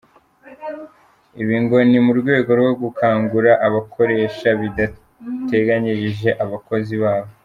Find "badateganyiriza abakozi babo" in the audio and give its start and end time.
4.59-7.31